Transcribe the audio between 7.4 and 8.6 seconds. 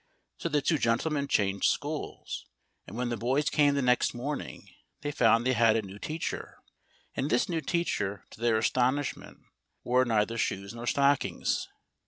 new teacher, to their